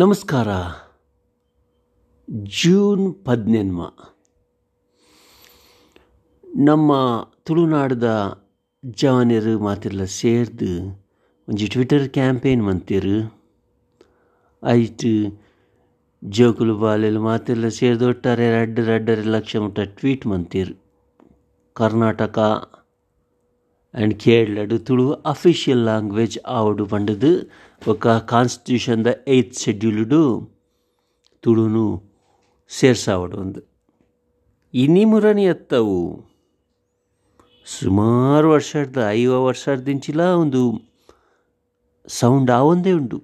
[0.00, 0.48] ನಮಸ್ಕಾರ.
[2.62, 3.80] ಜೂನ್ ಪದ್ನೆನ್ಮ
[6.56, 6.92] ನಮ್ಮ
[7.42, 8.08] ತುಳುನಾಡದ
[8.84, 10.70] ಜವಾನರು ಮಾತೆಲ್ಲ ಸೇರ್ದು
[11.48, 13.32] ಒಂಜಿ ಟ್ವಿಟರ್ ಕ್ಯಾಂಪೇನ್ ಮಂತೆರ್.
[14.66, 15.38] ಐಟ್
[16.24, 20.76] ಜೋಕುಲು ಬಾಲೆಲ್ ಮಾತೆಲ್ಲ ಸೇರ್ದು ಒಟ್ಟಾರೆ ರಡ್ಡ್ ರಡ್ಡರೆ ಲಕ್ಷ ಮುಟ್ಟ ಟ್ವೀಟ್ ಮಂತೆರ್.
[21.72, 22.38] ಕರ್ನಾಟಕ
[23.94, 27.50] ಆ್ಯಂಡ್ ಕೇರಳಡು ತುಳು ಅಫಿಷಿಯಲ್ ಲ್ಯಾಂಗ್ವೇಜ್ ಆವಡು ಪಂಡದು
[27.82, 30.20] ಬೊಕ ಕಾನ್ಸ್ಟಿಟ್ಯೂಷನ್ದ ಏಯ್ತ್ ಶೆಡ್ಯೂಲ್ಡು
[31.44, 31.84] ತುಳುನು
[32.70, 33.60] ಸೇರ್ಸಾವಡು ಒಂದು
[34.74, 35.96] ಇನಿ ಮುರನಿ ಎತ್ತವು
[37.66, 40.60] ಸುಮಾರು ವರ್ಷದ ಐವ ವರ್ಷದಿಂಚಿಲ ಒಂದು
[42.08, 43.18] ಸೌಂಡ್ ಆವೊಂದೇ ಉಂಡು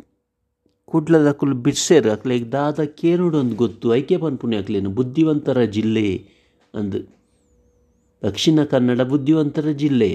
[0.89, 6.07] ಕುಡ್ಲದ ಅಕ್ಕಲು ಬಿಡ್ಸೇರು ಅಕ್ಲೆಗ್ ದಾದ ಕೇನೋಡು ಒಂದು ಗೊತ್ತು ಐಕೆ ಪನ್ಪುಣಿ ಅಕ್ಲೇನು ಬುದ್ಧಿವಂತರ ಜಿಲ್ಲೆ
[6.75, 7.01] ಅಂದು
[8.23, 10.11] ದಕ್ಷಿಣ ಕನ್ನಡ ಬುದ್ಧಿವಂತರ ಜಿಲ್ಲೆ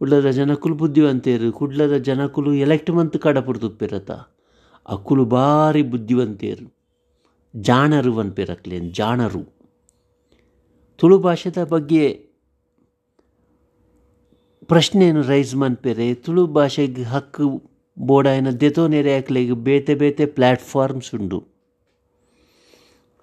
[0.00, 4.10] ಕುಡ್ಲದ ಜನಕುಲು ಬುದ್ಧಿವಂತೇರು ಕುಡ್ಲದ ಜನಕುಲು ಎಲೆಕ್ಟ್ ಮಂತ್ ಕಡಪುಡು ತುಪ್ಪಿರತ
[4.86, 6.66] ಅಕ್ಕುಲು ಭಾರಿ ಬುದ್ಧಿವಂತೇರು
[7.54, 9.42] ಜಾಣರು ಅನ್ಪೇರಕ್ಲೇನು ಜಾಣರು
[10.98, 12.04] ತುಳು ಭಾಷೆದ ಬಗ್ಗೆ
[14.68, 17.46] ಪ್ರಶ್ನೆಯನ್ನು ರೈಸ್ ಮನ್ಪೇರೆ ತುಳು ಭಾಷೆಗೆ ಹಕ್ಕು
[17.96, 21.38] ಬೋಡಾಯನ ದೆತೋನೆರೆ ಹಾಕ್ಲೆಗ್ ಬೇತೆ ಬೇತೆ ಪ್ಲ್ಯಾಟ್ಫಾರ್ಮ್ಸ್ ಉಂಡು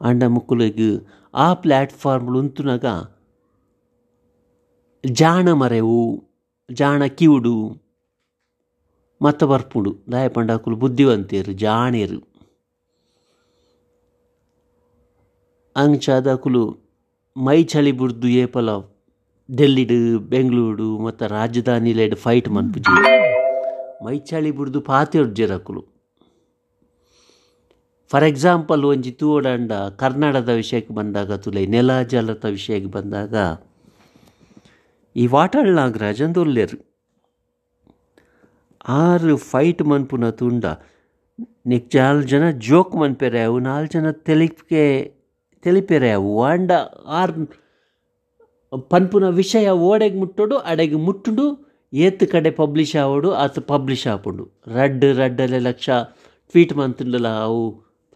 [0.01, 0.85] ಅಂಡ ಮುಕ್ಕುಲೆಗ್
[1.35, 2.85] ಆ ಪ್ಲ್ಯಾಟ್ಫಾರ್ಮ್ಲು ಉಂತುನಗ
[5.03, 5.99] ಜಾಣ ಮರೆವು
[6.68, 7.54] ಜಾಣ ಕಿವುಡು
[9.22, 12.18] ಮತ್ತ ಬರ್ಪುಡು ದಾಯ ಪಂಡಾಕುಲು ಬುದ್ಧಿವಂತೇರು ಜಾಣೇರು.
[15.76, 16.62] ಅಂಚಾದಕುಲು
[17.36, 18.70] ಮೈ ಚಳಿ ಬುಡ್ದು ಏಪಲ
[19.48, 22.94] ಡೆಲ್ಲಿಡು ಬೆಂಗಳೂರು ಮತ್ತು ರಾಜಧಾನಿಲೆಡ್ ಫೈಟ್ ಮನ್ಪುಜಿ
[24.04, 25.82] ಮೈ ಚಳಿ ಬುಡ್ದು ಪಾತೆರ್ಜೆರಕುಲು
[28.10, 33.34] ಫಾರ್ ಎಕ್ಸಾಂಪಲ್ ಒಂಜಿ ತೂವಡಂಡ ಕನ್ನಡದ ವಿಷಯಕ್ಕೆ ಬಂದಾಗ ತುಲೈ ನೆಲ ಜಲದ ವಿಷಯಕ್ಕೆ ಬಂದಾಗ
[35.16, 36.78] ಈ ವಾಟಾಳ್ ನಾಗರಾಜ್ ಅಂದೊಲ್ಲೆರು
[39.02, 40.64] ಆರು ಫೈಟ್ ಮನ್ಪುನ ತುಂಡ,
[41.70, 44.84] ನಿಕ್ ಜಾಲ್ ಜನ ಜೋಕ್ ಮನ್ಪೆರೆ ಅವು ನಾಲ್ ಜನ ತೆಲಿಪ್ಗೆ
[45.64, 46.70] ತೆಲಿಪೆರೆ ಅವು ವಂಡ
[47.20, 47.32] ಆರ್
[48.92, 51.46] ಪನ್ಪುನ ವಿಷಯ ಓಡೆಗೆ ಮುಟ್ಟೋಡು, ಅಡೆಗೆ ಮುಟ್ಟುಡು,
[51.92, 54.44] ಏತ್ ಕಡೆ ಪಬ್ಲಿಷ್ ಆವಡು, ಆತ ಪಬ್ಲಿಷ್ ಆಪುಂಡು.
[54.76, 55.88] ರಡ್ ರಡ್ಡಲೆ ಲಕ್ಷ
[56.50, 57.62] ಟ್ವೀಟ್ ಮಂತುಂಡಲ, ಅವು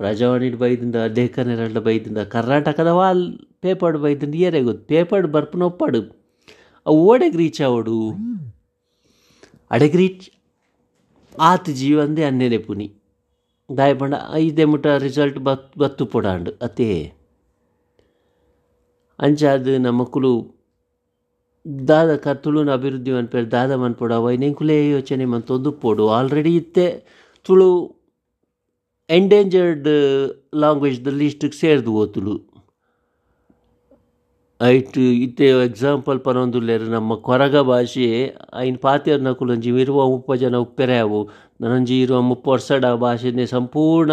[0.01, 3.25] ಪ್ರಜಾವಾಣಿಡ್ ಬೈದಿಂದ ದೇಕನೆರಡ್ಲ ಬೈದಿಂದ, ಕರ್ನಾಟಕದ ವಾಲ್
[3.65, 6.03] ಪೇಪರ್ಡ್ ಬೈದಿಂದ, ಏರೆ ಗೊತ್ತು ಪೇಪರ್ ಬರ್ಪುನ ಒಪ್ಪಾಡು
[6.87, 7.61] ಓಡೆಗ್ ರೀಚ್
[11.41, 12.95] ಆತ್ ಜೀವಂದೇ ಅನ್ನೆನೆ ಪುನಿ.
[13.77, 17.13] ದಾಯ ಪಂಡ ಐದೆ ಮುಟ ರಿಸಲ್ಟ್ ಬತ್, ಬತ್ತು ಪೊಡಾಂಡು, ಅತೇ.
[19.19, 20.63] ಅಂಚಾದ ನಮ್ಮ ಕುಲು
[21.89, 26.09] ದಾದ ಕತ್ತುಳುನ ತುಳುನ ಅಭಿವೃದ್ಧಿ ಮನ್ಪೇರು ದಾದ ಮನ್ಪೊಡು ಅವ ನೆಂಕುಲೇ ಯೋಚನೆ ತೊಂದು ಪೋಡು.
[26.09, 26.87] ಆಲ್ರೆಡಿ ಇತ್ತೆ
[27.45, 27.95] ತುಳು
[29.11, 29.89] ಎಂಡೇಂಜರ್ಡ್
[30.55, 32.52] ಲಾಂಗ್ವೇಜ್ದಲ್ಲಿ ಇಷ್ಟಕ್ಕೆ ಸೇರ್ದು ಓ ತುಳು
[34.65, 41.31] ಐಟ್, ಇತ್ತೆ ಎಕ್ಸಾಂಪಲ್ ಪನೊಂದುಲ್ಲೆರ್, ನಮ್ಮ ಕೊರಗ ಭಾಷೆ, ಐನ್ ಪಾತೆರ್ ನಕುಲೊಂಜಿ ಇರುವ ಮುಪ್ಪ ಜನ ಉಪ್ಪೆರೆ ಅವು.
[41.61, 44.13] ನನೊಂಜಿ ಇರುವ ಮುಪ್ಪ ವರ್ಷಡ ಭಾಷೆನೆ ಸಂಪೂರ್ಣ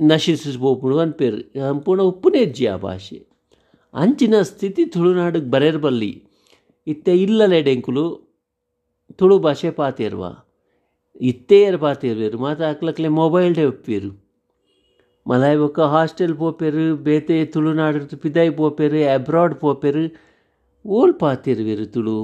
[0.00, 1.38] ನಶಿಸಿಸ್ಬೋಪುಡು ಅನ್ಪೇರು.
[1.60, 3.28] ಸಂಪೂರ್ಣ ಉಪ್ಪುನೆಜ್ಜಿ ಆ ಭಾಷೆ.
[3.94, 6.22] ಅಂಚಿನ ಸ್ಥಿತಿ ತುಳುನಾಡಿಗೆ ಬರೇರ್ ಬಲ್ಲಿ.
[6.86, 8.06] ಇತ್ತೆ ಇಲ್ಲಲೆಡೆಂಕುಲು
[9.14, 10.48] ತುಳು ಭಾಷೆ ಪಾತೆರ್ವಾ
[11.20, 14.21] ಇತ್ತೇರ್ ಪಾತೇರ್ವೇರು ಮಾತ ಮೊಬೈಲ್ ಮೊಬೈಲ್ಡೆ ಒಪ್ಪೇರು.
[15.26, 20.04] ಮಲಾಯ್ ಬೊಕ್ಕ ಹಾಸ್ಟೆಲ್ ಪೋಪೆರು ಬೇತೆ ತುಳುನಾಡು ಪಿದಾಯ್ ಪೋಪೆರು ಅಬ್ರಾಡ್ ಪೋಪೆರು
[20.84, 22.16] ಓಲ್ ಪಾತಿರ್ವೇರು ತುಳು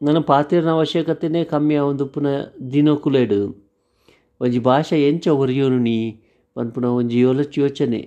[0.00, 2.34] ನನ್ನ ಪಾತಿರ್ನ ಅವಶ್ಯಕತೆನೇ ಕಮ್ಮಿ ಆವೊಂದು ಪುನಃ
[2.72, 3.40] ದಿನಕುಲೆಡು
[4.40, 5.96] ಒಂಜಿ ಭಾಷೆ ಎಂಚ ಒರಿಯೋನು ನೀ
[6.56, 8.00] ಪನ್ಪುನ ಒಂಜಿ ಯೋಲಚ್ ಯೋಚನೆ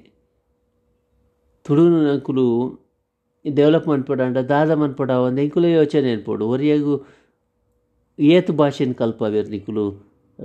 [1.66, 2.46] ತುಳು ನಕುಲು
[3.46, 6.94] ಡೆವಲಪ್ ಮನ್ಪಡಾಂಡ ದಾದ ಮನ್ಪಡ ಒಂದು ಎಂಕುಲ ಯೋಚನೆ ಅನ್ಪೋಡು ಒರಿಯಾಗು
[8.20, 9.86] ಏತ್ ಭಾಷೆನ ಕಲ್ಪವೇರು ನಿಕುಲು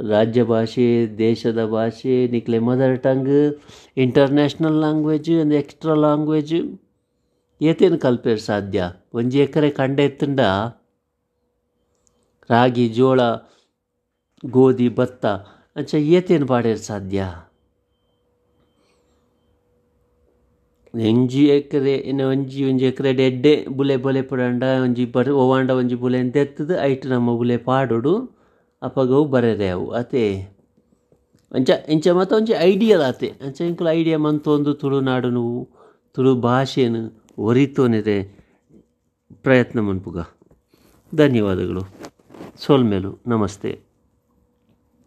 [0.02, 3.58] ರಾಜ್ಯ ಭಾಷೆ, ದೇಶದ ಭಾಷೆ, ನಿಕ್ಲೆ ಮದರ್ ಟಂಗ್
[3.96, 6.78] ಇಂಟರ್ನ್ಯಾಷನಲ್ ಲ್ಯಾಂಗ್ವೇಜ್ ಒಂದು ಎಕ್ಸ್ಟ್ರಾ ಲ್ಯಾಂಗ್ವೇಜ್
[7.62, 8.92] ಏತೇನು ಕಲ್ಪೇರು ಸಾಧ್ಯ?
[9.14, 10.40] ಒಂಜಿ ಎಕರೆ ಕಂಡ ಎತ್ತಂಡ?
[12.50, 13.20] ರಾಗಿ, ಜೋಳ,
[14.46, 15.26] ಗೋಧಿ, ಭತ್ತ.
[15.76, 17.24] ಅಂಚ ಏತೇನು ಪಾಡೇರು ಸಾಧ್ಯ?
[20.94, 26.30] ಒಂಜಿ ಎಕರೆ, ಇನ್ನು ಒಂಜಿ ಒಂಜಿ ಎಕರೆ ಎಡ್ಡೆ ಬುಲೆ ಬೊಲೆ ಪಡಂಡ, ಒಂಜಿ ಬರ ಒವಾಂಡ ಒಂಜಿ ಬುಲೆ
[26.30, 28.35] ತೆತ್ತದು ಐಟ್ ನಮ್ಮ ಬುಲೆ ಪಾಡೋಡು.
[29.24, 30.56] ಬರೆರೆ ಅವು, ಅತೆ.
[31.52, 35.68] ಅಂಚ, ಇಂಚ ಮತ್ತು ಒಂಜಿ ಐಡಿಯಲ್ ಆತೆ ಅಂಚ ಇಂಕುಲು ಐಡಿಯಾ ಮಂತೊಂದು ತುಳುನಾಡುನು
[36.12, 38.22] ತುಳು ಭಾಷೆನು ಒರಿತೋನಿದೆ
[39.42, 40.18] ಪ್ರಯತ್ನ ಮನ್ಪುಗ.
[41.14, 41.80] ಧನ್ಯವಾದಗಳು.
[42.56, 43.85] ಸೋಲ್ಮೇಲು, ನಮಸ್ತೆ.